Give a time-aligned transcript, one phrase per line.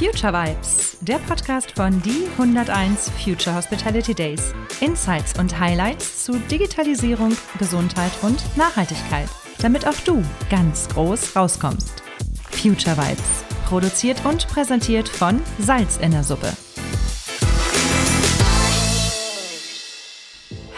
[0.00, 4.54] Future Vibes, der Podcast von die 101 Future Hospitality Days.
[4.80, 9.28] Insights und Highlights zu Digitalisierung, Gesundheit und Nachhaltigkeit,
[9.60, 12.02] damit auch du ganz groß rauskommst.
[12.50, 16.50] Future Vibes, produziert und präsentiert von Salz in der Suppe.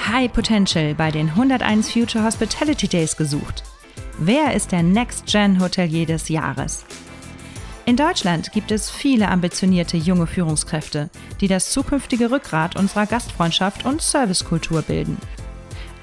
[0.09, 3.63] High Potential bei den 101 Future Hospitality Days gesucht.
[4.19, 6.85] Wer ist der Next Gen Hotelier des Jahres?
[7.93, 11.11] In Deutschland gibt es viele ambitionierte junge Führungskräfte,
[11.43, 15.19] die das zukünftige Rückgrat unserer Gastfreundschaft und Servicekultur bilden.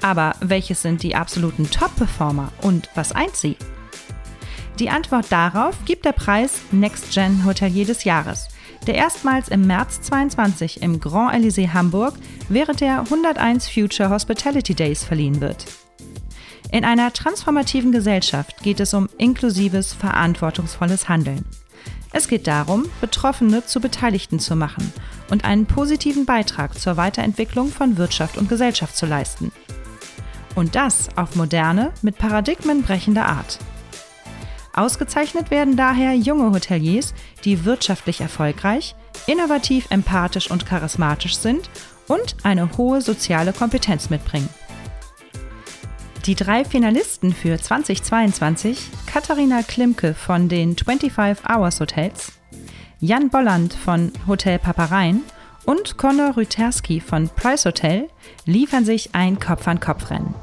[0.00, 3.56] Aber welches sind die absoluten Top-Performer und was eint sie?
[4.78, 8.46] Die Antwort darauf gibt der Preis Next Gen Hotelier des Jahres,
[8.86, 12.14] der erstmals im März 22 im Grand Elysée Hamburg
[12.48, 15.64] während der 101 Future Hospitality Days verliehen wird.
[16.70, 21.44] In einer transformativen Gesellschaft geht es um inklusives, verantwortungsvolles Handeln.
[22.12, 24.92] Es geht darum, Betroffene zu Beteiligten zu machen
[25.30, 29.52] und einen positiven Beitrag zur Weiterentwicklung von Wirtschaft und Gesellschaft zu leisten.
[30.56, 33.58] Und das auf moderne, mit Paradigmen brechender Art.
[34.72, 38.94] Ausgezeichnet werden daher junge Hoteliers, die wirtschaftlich erfolgreich,
[39.26, 41.70] innovativ, empathisch und charismatisch sind
[42.08, 44.48] und eine hohe soziale Kompetenz mitbringen.
[46.26, 52.32] Die drei Finalisten für 2022, Katharina Klimke von den 25 Hours Hotels,
[53.00, 55.22] Jan Bolland von Hotel Paparein
[55.64, 58.10] und Conor Rüterski von Price Hotel,
[58.44, 60.34] liefern sich ein Kopf-an-Kopf-Rennen.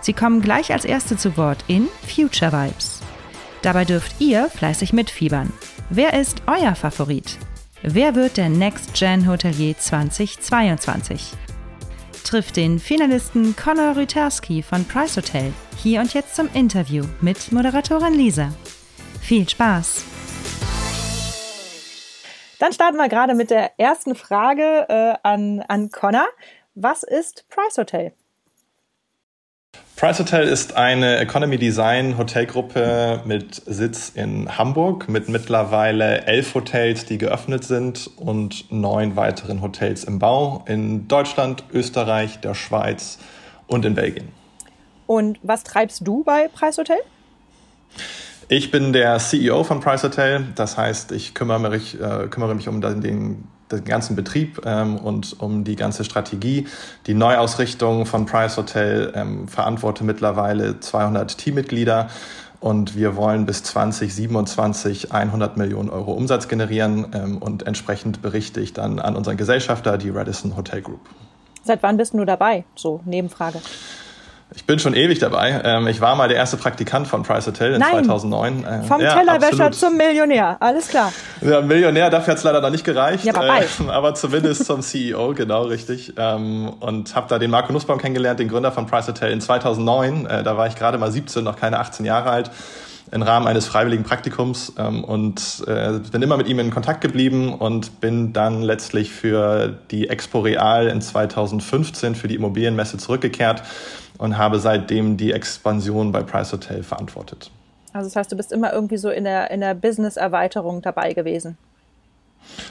[0.00, 3.02] Sie kommen gleich als Erste zu Wort in Future Vibes.
[3.60, 5.52] Dabei dürft ihr fleißig mitfiebern.
[5.90, 7.36] Wer ist euer Favorit?
[7.82, 11.32] Wer wird der Next Gen Hotelier 2022?
[12.24, 18.14] Trifft den Finalisten Conor Rüterski von Price Hotel hier und jetzt zum Interview mit Moderatorin
[18.14, 18.52] Lisa.
[19.20, 20.04] Viel Spaß!
[22.58, 26.26] Dann starten wir gerade mit der ersten Frage äh, an, an Connor.
[26.74, 28.12] Was ist Price Hotel?
[29.98, 37.04] Price Hotel ist eine Economy Design Hotelgruppe mit Sitz in Hamburg mit mittlerweile elf Hotels,
[37.04, 43.18] die geöffnet sind und neun weiteren Hotels im Bau in Deutschland, Österreich, der Schweiz
[43.66, 44.28] und in Belgien.
[45.08, 46.98] Und was treibst du bei Price Hotel?
[48.46, 50.44] Ich bin der CEO von Price Hotel.
[50.54, 55.40] Das heißt, ich kümmere mich, äh, kümmere mich um den den ganzen Betrieb ähm, und
[55.40, 56.66] um die ganze Strategie.
[57.06, 62.08] Die Neuausrichtung von Price Hotel ähm, verantworte mittlerweile 200 Teammitglieder
[62.60, 68.72] und wir wollen bis 2027 100 Millionen Euro Umsatz generieren ähm, und entsprechend berichte ich
[68.72, 71.00] dann an unseren Gesellschafter, die Radisson Hotel Group.
[71.62, 72.64] Seit wann bist du dabei?
[72.74, 73.60] So, Nebenfrage.
[74.54, 75.60] Ich bin schon ewig dabei.
[75.62, 78.04] Ähm, ich war mal der erste Praktikant von Price Hotel in Nein.
[78.04, 78.64] 2009.
[78.64, 81.12] Äh, Vom ja, Tellerwäscher zum Millionär, alles klar.
[81.42, 83.24] Ja, Millionär, dafür hat es leider noch nicht gereicht.
[83.24, 83.60] Ja, aber.
[83.60, 86.14] Äh, aber zumindest zum CEO, genau richtig.
[86.16, 90.24] Ähm, und habe da den Marco Nussbaum kennengelernt, den Gründer von Price Hotel in 2009.
[90.24, 92.50] Äh, da war ich gerade mal 17, noch keine 18 Jahre alt
[93.10, 97.54] im Rahmen eines freiwilligen Praktikums ähm, und äh, bin immer mit ihm in Kontakt geblieben
[97.54, 103.62] und bin dann letztlich für die Expo Real in 2015 für die Immobilienmesse zurückgekehrt
[104.18, 107.50] und habe seitdem die Expansion bei Price Hotel verantwortet.
[107.92, 111.56] Also das heißt, du bist immer irgendwie so in der, in der Business-Erweiterung dabei gewesen.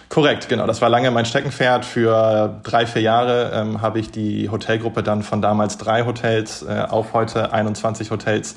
[0.10, 0.66] Korrekt, genau.
[0.66, 1.86] Das war lange mein Steckenpferd.
[1.86, 6.86] Für drei, vier Jahre ähm, habe ich die Hotelgruppe dann von damals drei Hotels äh,
[6.88, 8.56] auf heute 21 Hotels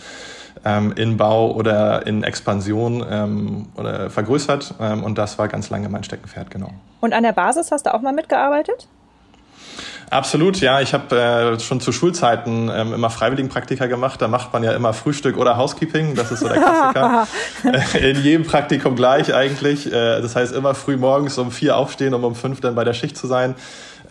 [0.65, 4.75] ähm, in Bau oder in Expansion ähm, oder vergrößert.
[4.81, 6.71] Ähm, und das war ganz lange mein Steckenpferd, genau.
[7.01, 8.89] Und an der Basis hast du auch mal mitgearbeitet?
[10.11, 10.81] Absolut, ja.
[10.81, 14.21] Ich habe äh, schon zu Schulzeiten ähm, immer Freiwilligenpraktika gemacht.
[14.21, 16.17] Da macht man ja immer Frühstück oder Housekeeping.
[16.17, 17.29] Das ist so der Klassiker.
[17.63, 19.87] Äh, in jedem Praktikum gleich eigentlich.
[19.87, 22.95] Äh, das heißt immer früh morgens um vier aufstehen, um um fünf dann bei der
[22.95, 23.55] Schicht zu sein.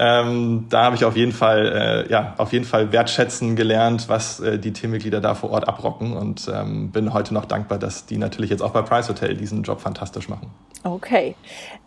[0.02, 4.40] Ähm, da habe ich auf jeden Fall, äh, ja, auf jeden Fall wertschätzen gelernt, was
[4.40, 8.18] äh, die Teammitglieder da vor Ort abrocken und ähm, bin heute noch dankbar, dass die
[8.18, 10.50] natürlich jetzt auch bei Price Hotel diesen Job fantastisch machen.
[10.86, 11.36] Okay.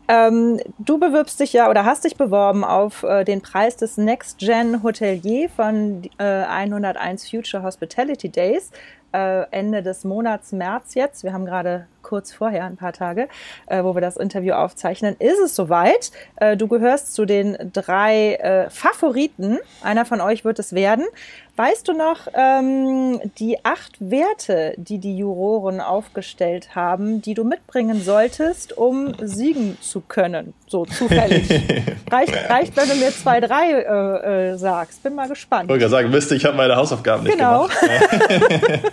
[0.08, 4.38] Ähm, du bewirbst dich ja oder hast dich beworben auf äh, den Preis des Next
[4.38, 8.70] Gen Hotelier von äh, 101 Future Hospitality Days
[9.12, 11.24] äh, Ende des Monats März jetzt.
[11.24, 13.28] Wir haben gerade kurz vorher, ein paar Tage,
[13.66, 16.10] äh, wo wir das Interview aufzeichnen, ist es soweit.
[16.36, 19.58] Äh, du gehörst zu den drei äh, Favoriten.
[19.82, 21.06] Einer von euch wird es werden.
[21.54, 28.02] Weißt du noch ähm, die acht Werte, die die Juroren aufgestellt haben, die du mitbringen
[28.02, 30.54] solltest, um siegen zu können?
[30.66, 31.50] So zufällig.
[32.10, 35.02] reicht, reicht, wenn du mir zwei, drei äh, äh, sagst.
[35.02, 35.64] Bin mal gespannt.
[35.64, 37.68] Ich wollte sagen, Mist, ich habe meine Hausaufgaben nicht genau.
[37.68, 37.76] gemacht.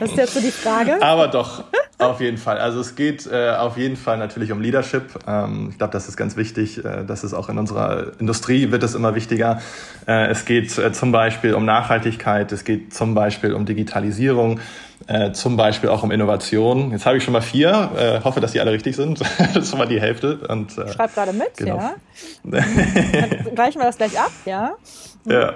[0.00, 1.00] das ist jetzt so die Frage.
[1.00, 1.62] Aber doch.
[2.06, 2.58] Auf jeden Fall.
[2.58, 5.18] Also es geht äh, auf jeden Fall natürlich um Leadership.
[5.26, 6.84] Ähm, ich glaube, das ist ganz wichtig.
[6.84, 9.60] Äh, das ist auch in unserer Industrie wird es immer wichtiger.
[10.06, 12.52] Äh, es geht äh, zum Beispiel um Nachhaltigkeit.
[12.52, 14.60] Es geht zum Beispiel um Digitalisierung.
[15.08, 16.92] Äh, zum Beispiel auch um Innovation.
[16.92, 19.20] Jetzt habe ich schon mal vier, äh, hoffe, dass die alle richtig sind.
[19.38, 20.38] das ist schon mal die Hälfte.
[20.48, 21.76] Und, Schreib gerade mit, genau.
[21.76, 21.94] ja.
[22.44, 24.76] Dann gleichen wir das gleich ab, ja.
[25.24, 25.54] Ja.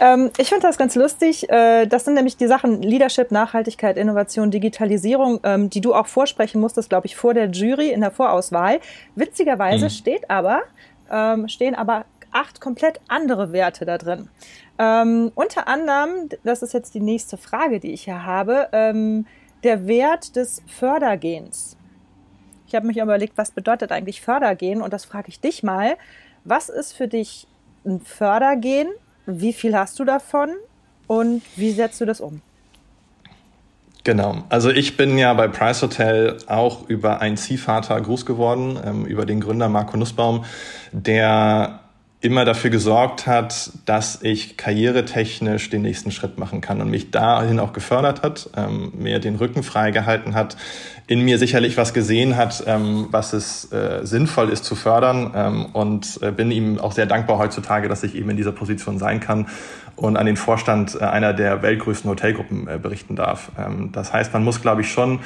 [0.00, 1.48] Ähm, ich finde das ganz lustig.
[1.50, 6.60] Äh, das sind nämlich die Sachen Leadership, Nachhaltigkeit, Innovation, Digitalisierung, ähm, die du auch vorsprechen
[6.60, 8.80] musstest, glaube ich, vor der Jury in der Vorauswahl.
[9.14, 9.90] Witzigerweise mhm.
[9.90, 10.62] steht aber,
[11.10, 14.28] ähm, stehen aber acht komplett andere Werte da drin.
[14.78, 19.26] Ähm, unter anderem, das ist jetzt die nächste Frage, die ich hier habe, ähm,
[19.62, 21.76] der Wert des Fördergens.
[22.66, 24.82] Ich habe mich überlegt, was bedeutet eigentlich Fördergehen?
[24.82, 25.96] Und das frage ich dich mal.
[26.44, 27.46] Was ist für dich
[27.86, 28.88] ein Fördergehen?
[29.26, 30.50] Wie viel hast du davon?
[31.06, 32.40] Und wie setzt du das um?
[34.04, 34.44] Genau.
[34.50, 39.24] Also ich bin ja bei Price Hotel auch über einen Ziehvater groß geworden, ähm, über
[39.24, 40.44] den Gründer Marco Nussbaum,
[40.92, 41.80] der
[42.24, 47.60] immer dafür gesorgt hat, dass ich karrieretechnisch den nächsten Schritt machen kann und mich dahin
[47.60, 50.56] auch gefördert hat, ähm, mir den Rücken freigehalten hat,
[51.06, 55.66] in mir sicherlich was gesehen hat, ähm, was es äh, sinnvoll ist zu fördern ähm,
[55.74, 59.20] und äh, bin ihm auch sehr dankbar heutzutage, dass ich eben in dieser Position sein
[59.20, 59.46] kann
[59.96, 63.50] und an den Vorstand äh, einer der weltgrößten Hotelgruppen äh, berichten darf.
[63.58, 65.20] Ähm, das heißt, man muss, glaube ich, schon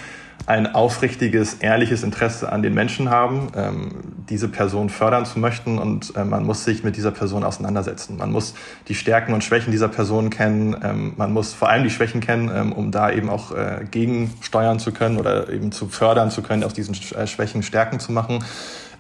[0.46, 3.90] ein aufrichtiges, ehrliches Interesse an den Menschen haben, ähm,
[4.28, 8.18] diese Person fördern zu möchten und äh, man muss sich mit dieser Person auseinandersetzen.
[8.18, 8.54] Man muss
[8.86, 12.72] die Stärken und Schwächen dieser Person kennen, ähm, man muss vor allem die Schwächen kennen,
[12.72, 13.52] um da eben auch
[13.90, 18.44] gegensteuern zu können oder eben zu fördern zu können, aus diesen Schwächen Stärken zu machen.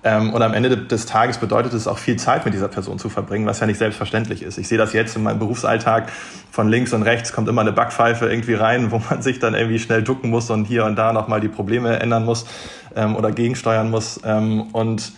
[0.04, 3.08] Ähm, und am Ende des Tages bedeutet es auch viel Zeit mit dieser Person zu
[3.08, 4.58] verbringen, was ja nicht selbstverständlich ist.
[4.58, 6.10] Ich sehe das jetzt in meinem Berufsalltag.
[6.50, 9.78] Von links und rechts kommt immer eine Backpfeife irgendwie rein, wo man sich dann irgendwie
[9.78, 12.46] schnell ducken muss und hier und da nochmal die Probleme ändern muss
[12.94, 14.20] ähm, oder gegensteuern muss.
[14.24, 15.12] Ähm, und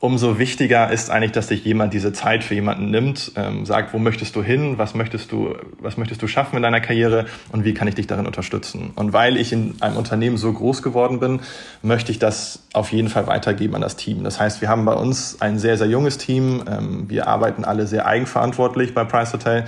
[0.00, 3.98] umso wichtiger ist eigentlich, dass sich jemand diese Zeit für jemanden nimmt, ähm, sagt, wo
[3.98, 7.74] möchtest du hin, was möchtest du, was möchtest du schaffen in deiner Karriere und wie
[7.74, 8.92] kann ich dich darin unterstützen.
[8.96, 11.40] Und weil ich in einem Unternehmen so groß geworden bin,
[11.82, 14.24] möchte ich das auf jeden Fall weitergeben an das Team.
[14.24, 16.64] Das heißt, wir haben bei uns ein sehr, sehr junges Team.
[16.66, 19.66] Ähm, wir arbeiten alle sehr eigenverantwortlich bei Price Hotel.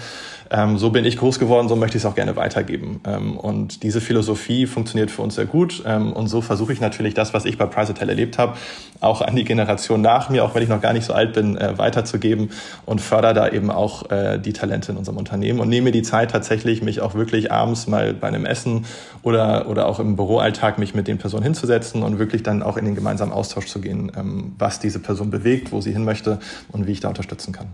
[0.53, 3.01] Ähm, so bin ich groß geworden, so möchte ich es auch gerne weitergeben.
[3.07, 5.83] Ähm, und diese Philosophie funktioniert für uns sehr gut.
[5.87, 8.59] Ähm, und so versuche ich natürlich das, was ich bei Price Hotel erlebt habe,
[9.01, 11.57] auch an die Generation nach mir, auch wenn ich noch gar nicht so alt bin,
[11.57, 12.51] äh, weiterzugeben
[12.85, 16.31] und fördere da eben auch äh, die Talente in unserem Unternehmen und nehme die Zeit
[16.31, 18.85] tatsächlich, mich auch wirklich abends mal bei einem Essen
[19.23, 22.85] oder, oder auch im Büroalltag mich mit den Personen hinzusetzen und wirklich dann auch in
[22.85, 26.41] den gemeinsamen Austausch zu gehen, ähm, was diese Person bewegt, wo sie hin möchte
[26.71, 27.69] und wie ich da unterstützen kann.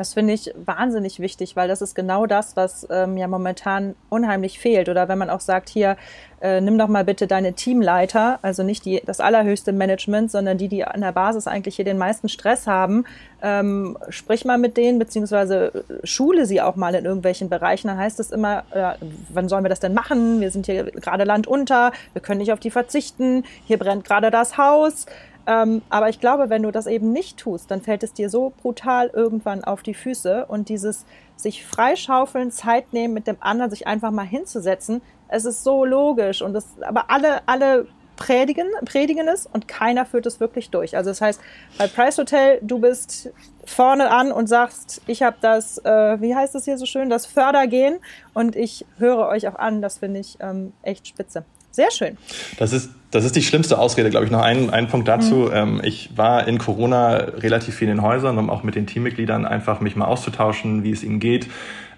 [0.00, 4.58] Das finde ich wahnsinnig wichtig, weil das ist genau das, was ähm, ja momentan unheimlich
[4.58, 4.88] fehlt.
[4.88, 5.98] Oder wenn man auch sagt, hier,
[6.40, 10.68] äh, nimm doch mal bitte deine Teamleiter, also nicht die, das allerhöchste Management, sondern die,
[10.68, 13.04] die an der Basis eigentlich hier den meisten Stress haben.
[13.42, 17.88] Ähm, sprich mal mit denen, beziehungsweise schule sie auch mal in irgendwelchen Bereichen.
[17.88, 18.94] Dann heißt es immer, äh,
[19.28, 20.40] wann sollen wir das denn machen?
[20.40, 24.30] Wir sind hier gerade Land unter, wir können nicht auf die verzichten, hier brennt gerade
[24.30, 25.04] das Haus.
[25.46, 28.52] Ähm, aber ich glaube, wenn du das eben nicht tust, dann fällt es dir so
[28.62, 31.04] brutal irgendwann auf die Füße und dieses
[31.36, 36.42] sich freischaufeln, Zeit nehmen, mit dem anderen sich einfach mal hinzusetzen, es ist so logisch
[36.42, 37.86] und das, aber alle, alle
[38.16, 40.96] predigen, predigen es und keiner führt es wirklich durch.
[40.96, 41.40] Also das heißt,
[41.78, 43.30] bei Price Hotel, du bist
[43.64, 47.24] vorne an und sagst, ich habe das, äh, wie heißt das hier so schön, das
[47.24, 47.98] Fördergehen
[48.34, 51.44] und ich höre euch auch an, das finde ich ähm, echt spitze.
[51.70, 52.18] Sehr schön.
[52.58, 54.30] Das ist, das ist die schlimmste Ausrede, glaube ich.
[54.30, 55.34] Noch ein, ein Punkt dazu.
[55.34, 55.50] Mhm.
[55.52, 59.46] Ähm, ich war in Corona relativ viel in den Häusern, um auch mit den Teammitgliedern
[59.46, 61.48] einfach mich mal auszutauschen, wie es ihnen geht.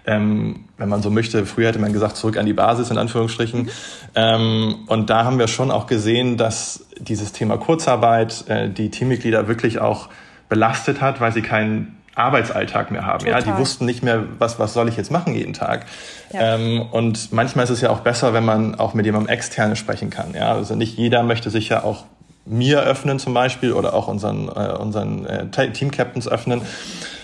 [0.05, 3.63] Ähm, wenn man so möchte, früher hätte man gesagt, zurück an die Basis in Anführungsstrichen.
[3.63, 3.69] Mhm.
[4.15, 9.47] Ähm, und da haben wir schon auch gesehen, dass dieses Thema Kurzarbeit äh, die Teammitglieder
[9.47, 10.09] wirklich auch
[10.49, 13.25] belastet hat, weil sie keinen Arbeitsalltag mehr haben.
[13.25, 13.41] Total.
[13.41, 15.85] Ja, die wussten nicht mehr, was, was soll ich jetzt machen jeden Tag.
[16.31, 16.55] Ja.
[16.55, 20.09] Ähm, und manchmal ist es ja auch besser, wenn man auch mit jemandem externe sprechen
[20.09, 20.33] kann.
[20.35, 22.05] Ja, also nicht jeder möchte sich ja auch
[22.45, 26.61] mir öffnen zum Beispiel oder auch unseren, äh, unseren äh, Team-Captains öffnen.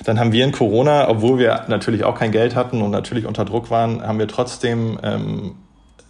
[0.06, 3.46] Dann haben wir in Corona, obwohl wir natürlich auch kein Geld hatten und natürlich unter
[3.46, 5.56] Druck waren, haben wir trotzdem ähm,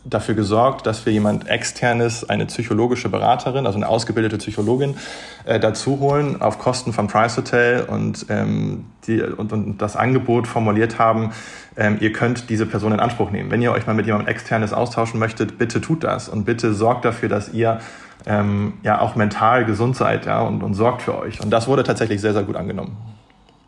[0.09, 4.97] dafür gesorgt, dass wir jemand externes, eine psychologische Beraterin, also eine ausgebildete Psychologin,
[5.45, 10.47] äh, dazu holen auf Kosten von Price Hotel und, ähm, die, und, und das Angebot
[10.47, 11.31] formuliert haben,
[11.77, 13.51] ähm, ihr könnt diese Person in Anspruch nehmen.
[13.51, 17.05] Wenn ihr euch mal mit jemandem externes austauschen möchtet, bitte tut das und bitte sorgt
[17.05, 17.79] dafür, dass ihr
[18.25, 21.41] ähm, ja auch mental gesund seid ja, und, und sorgt für euch.
[21.41, 22.97] Und das wurde tatsächlich sehr, sehr gut angenommen.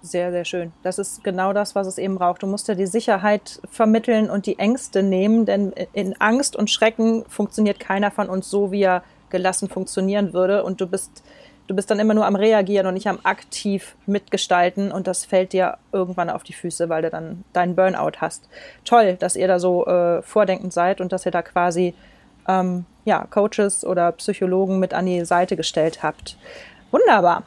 [0.03, 0.71] Sehr, sehr schön.
[0.81, 2.41] Das ist genau das, was es eben braucht.
[2.41, 7.23] Du musst ja die Sicherheit vermitteln und die Ängste nehmen, denn in Angst und Schrecken
[7.25, 10.63] funktioniert keiner von uns so, wie er gelassen funktionieren würde.
[10.63, 11.23] Und du bist,
[11.67, 14.91] du bist dann immer nur am Reagieren und nicht am aktiv mitgestalten.
[14.91, 18.49] Und das fällt dir irgendwann auf die Füße, weil du dann deinen Burnout hast.
[18.85, 21.93] Toll, dass ihr da so äh, vordenkend seid und dass ihr da quasi
[22.47, 26.37] ähm, ja, Coaches oder Psychologen mit an die Seite gestellt habt.
[26.89, 27.43] Wunderbar.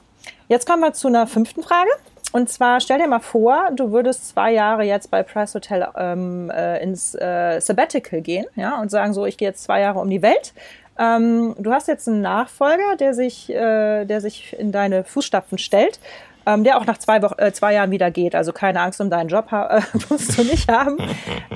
[0.48, 1.90] Jetzt kommen wir zu einer fünften Frage.
[2.34, 6.50] Und zwar stell dir mal vor, du würdest zwei Jahre jetzt bei Price Hotel ähm,
[6.50, 10.10] äh, ins äh, Sabbatical gehen, ja, und sagen so, ich gehe jetzt zwei Jahre um
[10.10, 10.52] die Welt.
[10.98, 16.00] Ähm, du hast jetzt einen Nachfolger, der sich, äh, der sich in deine Fußstapfen stellt.
[16.44, 18.34] Ähm, der auch nach zwei, äh, zwei Jahren wieder geht.
[18.34, 20.98] Also keine Angst um deinen Job äh, musst du nicht haben.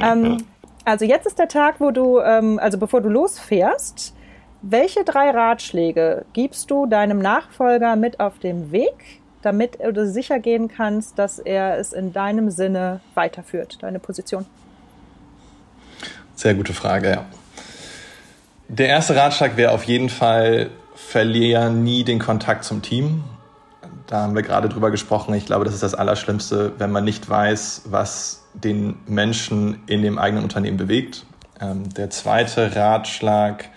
[0.01, 0.45] Ähm,
[0.85, 4.15] also jetzt ist der Tag, wo du, ähm, also bevor du losfährst,
[4.63, 10.68] welche drei Ratschläge gibst du deinem Nachfolger mit auf den Weg, damit du sicher gehen
[10.68, 14.47] kannst, dass er es in deinem Sinne weiterführt, deine Position?
[16.35, 17.25] Sehr gute Frage, ja.
[18.68, 23.25] Der erste Ratschlag wäre auf jeden Fall, verliere nie den Kontakt zum Team.
[24.07, 25.35] Da haben wir gerade drüber gesprochen.
[25.35, 30.18] Ich glaube, das ist das Allerschlimmste, wenn man nicht weiß, was den Menschen in dem
[30.18, 31.25] eigenen Unternehmen bewegt.
[31.61, 33.68] Ähm, der zweite Ratschlag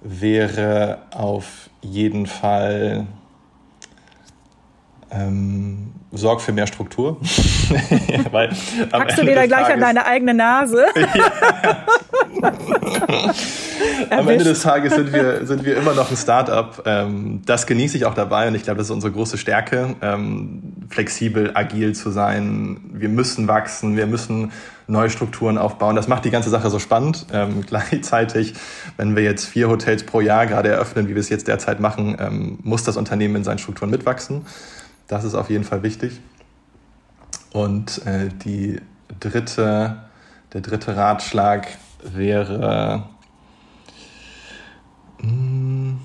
[0.00, 3.06] wäre auf jeden Fall,
[5.14, 7.18] ähm, sorg für mehr Struktur.
[8.30, 8.50] Weil
[8.90, 10.86] Packst du dir da gleich Tages, an deine eigene Nase?
[14.10, 16.82] am Ende des Tages sind wir, sind wir immer noch ein Startup.
[16.86, 20.62] Ähm, das genieße ich auch dabei und ich glaube, das ist unsere große Stärke, ähm,
[20.88, 22.80] flexibel, agil zu sein.
[22.92, 24.52] Wir müssen wachsen, wir müssen
[24.86, 25.96] neue Strukturen aufbauen.
[25.96, 27.26] Das macht die ganze Sache so spannend.
[27.32, 28.54] Ähm, gleichzeitig,
[28.96, 32.16] wenn wir jetzt vier Hotels pro Jahr gerade eröffnen, wie wir es jetzt derzeit machen,
[32.20, 34.44] ähm, muss das Unternehmen in seinen Strukturen mitwachsen.
[35.08, 36.20] Das ist auf jeden Fall wichtig.
[37.52, 38.80] Und äh, die
[39.20, 40.04] dritte,
[40.52, 41.68] der dritte Ratschlag
[42.02, 43.08] wäre,
[45.18, 46.00] mh, hm,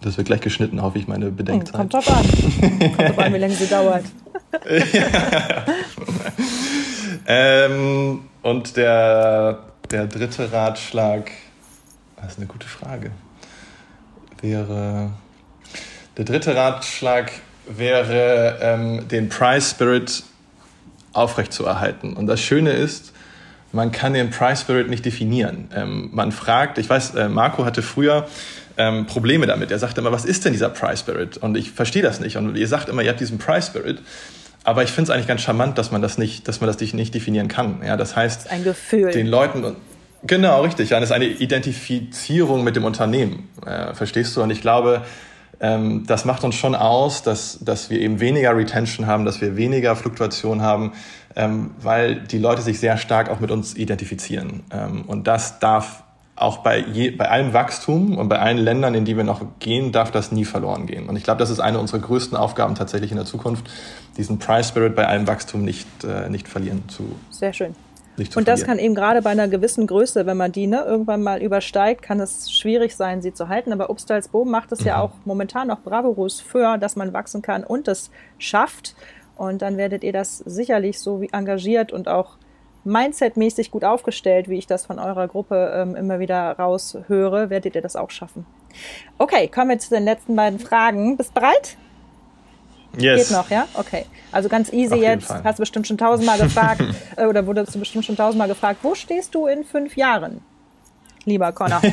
[0.00, 1.74] das wird gleich geschnitten, hoffe ich, meine Bedenkzeit.
[1.74, 2.24] Kommt drauf an.
[2.60, 4.04] Kommt drauf an, wie lange sie dauert.
[7.26, 11.30] ähm, und der, der dritte Ratschlag,
[12.16, 13.10] das ist eine gute Frage,
[14.42, 15.10] wäre,
[16.16, 17.32] der dritte Ratschlag
[17.68, 20.22] wäre, ähm, den Price Spirit
[21.12, 22.14] aufrechtzuerhalten.
[22.14, 23.12] Und das Schöne ist,
[23.72, 25.68] man kann den Price Spirit nicht definieren.
[25.74, 28.26] Ähm, man fragt, ich weiß, äh, Marco hatte früher
[28.76, 29.70] ähm, Probleme damit.
[29.70, 31.36] Er sagte immer, was ist denn dieser Price Spirit?
[31.38, 32.36] Und ich verstehe das nicht.
[32.36, 34.00] Und ihr sagt immer, ihr habt diesen Price Spirit.
[34.64, 37.14] Aber ich finde es eigentlich ganz charmant, dass man das nicht, dass man das nicht
[37.14, 37.80] definieren kann.
[37.84, 39.12] Ja, das heißt, ein Gefühl.
[39.12, 39.76] den Leuten
[40.26, 40.90] genau richtig.
[40.90, 43.48] Ja, das ist eine Identifizierung mit dem Unternehmen.
[43.64, 44.42] Äh, verstehst du?
[44.42, 45.02] Und ich glaube,
[45.60, 49.56] ähm, das macht uns schon aus, dass, dass wir eben weniger Retention haben, dass wir
[49.56, 50.92] weniger Fluktuation haben,
[51.34, 54.64] ähm, weil die Leute sich sehr stark auch mit uns identifizieren.
[54.70, 56.02] Ähm, und das darf
[56.36, 59.90] auch bei, je, bei allem Wachstum und bei allen Ländern, in die wir noch gehen,
[59.90, 61.08] darf das nie verloren gehen.
[61.08, 63.70] Und ich glaube, das ist eine unserer größten Aufgaben tatsächlich in der Zukunft,
[64.18, 67.16] diesen Price Spirit bei allem Wachstum nicht, äh, nicht verlieren zu.
[67.30, 67.74] Sehr schön.
[68.34, 71.42] Und das kann eben gerade bei einer gewissen Größe, wenn man die ne, irgendwann mal
[71.42, 73.72] übersteigt, kann es schwierig sein, sie zu halten.
[73.72, 74.86] Aber Obstalsboom macht es mhm.
[74.86, 78.94] ja auch momentan noch bravourös für, dass man wachsen kann und es schafft.
[79.36, 82.38] Und dann werdet ihr das sicherlich so wie engagiert und auch
[82.84, 87.82] mindsetmäßig gut aufgestellt, wie ich das von eurer Gruppe ähm, immer wieder raushöre, werdet ihr
[87.82, 88.46] das auch schaffen.
[89.18, 91.16] Okay, kommen wir zu den letzten beiden Fragen.
[91.16, 91.76] Bist bereit?
[92.96, 93.28] Yes.
[93.28, 93.66] Geht noch, ja?
[93.74, 94.06] Okay.
[94.32, 95.26] Also ganz easy jetzt.
[95.26, 95.42] Fall.
[95.44, 96.82] Hast du bestimmt schon tausendmal gefragt,
[97.16, 100.40] äh, oder wurdest du bestimmt schon tausendmal gefragt, wo stehst du in fünf Jahren,
[101.24, 101.82] lieber Connor?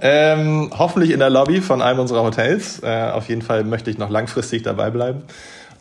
[0.00, 2.82] ähm, hoffentlich in der Lobby von einem unserer Hotels.
[2.82, 5.24] Äh, auf jeden Fall möchte ich noch langfristig dabei bleiben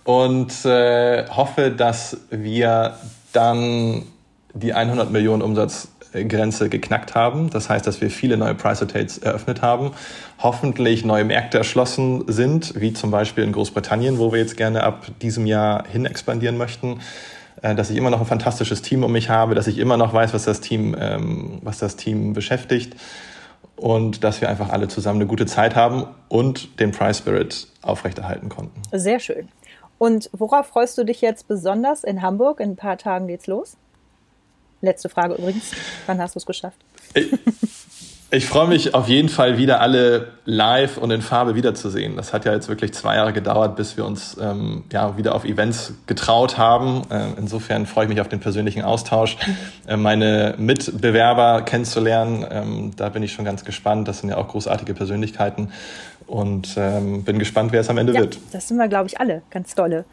[0.04, 2.96] und äh, hoffe, dass wir
[3.34, 4.04] dann
[4.54, 5.42] die 100 Millionen
[6.14, 7.50] Umsatzgrenze geknackt haben.
[7.50, 9.92] Das heißt, dass wir viele neue Price Hotels eröffnet haben,
[10.40, 15.08] hoffentlich neue Märkte erschlossen sind, wie zum Beispiel in Großbritannien, wo wir jetzt gerne ab
[15.22, 17.00] diesem Jahr hin expandieren möchten
[17.62, 20.14] äh, dass ich immer noch ein fantastisches Team um mich habe, dass ich immer noch
[20.14, 22.96] weiß, was das Team, ähm, was das Team beschäftigt
[23.76, 28.50] und dass wir einfach alle zusammen eine gute Zeit haben und den Price Spirit aufrechterhalten
[28.50, 28.82] konnten.
[28.92, 29.50] Sehr schön.
[29.98, 32.60] Und worauf freust du dich jetzt besonders in Hamburg?
[32.60, 33.78] In ein paar Tagen geht's los.
[34.82, 35.72] Letzte Frage übrigens.
[36.08, 36.78] Wann hast du es geschafft?
[38.34, 42.16] Ich freue mich auf jeden Fall wieder alle live und in Farbe wiederzusehen.
[42.16, 45.44] Das hat ja jetzt wirklich zwei Jahre gedauert, bis wir uns ähm, ja wieder auf
[45.44, 47.02] Events getraut haben.
[47.12, 49.36] Äh, insofern freue ich mich auf den persönlichen Austausch,
[49.86, 52.46] äh, meine Mitbewerber kennenzulernen.
[52.50, 54.08] Ähm, da bin ich schon ganz gespannt.
[54.08, 55.74] Das sind ja auch großartige Persönlichkeiten
[56.26, 58.40] und ähm, bin gespannt, wer es am Ende ja, wird.
[58.54, 60.06] Das sind wir, glaube ich, alle ganz dolle.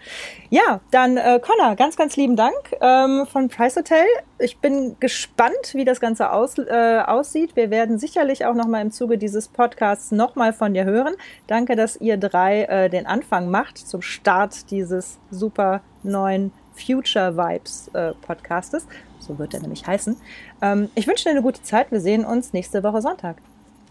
[0.50, 4.04] Ja, dann äh, Connor, ganz, ganz lieben Dank ähm, von Price Hotel.
[4.40, 7.57] Ich bin gespannt, wie das Ganze aus, äh, aussieht.
[7.57, 11.14] Wir werden sicherlich auch noch mal im Zuge dieses Podcasts noch mal von dir hören.
[11.49, 17.90] Danke, dass ihr drei äh, den Anfang macht zum Start dieses super neuen Future Vibes
[17.95, 18.87] äh, Podcastes.
[19.18, 20.16] So wird er nämlich heißen.
[20.62, 21.90] Ähm, ich wünsche dir eine gute Zeit.
[21.90, 23.37] Wir sehen uns nächste Woche Sonntag.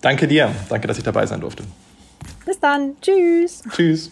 [0.02, 0.52] Danke dir.
[0.70, 1.64] Danke, dass ich dabei sein durfte.
[2.46, 2.96] Bis dann.
[3.02, 3.64] Tschüss.
[3.70, 4.12] Tschüss.